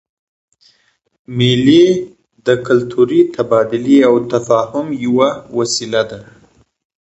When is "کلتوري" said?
2.67-3.21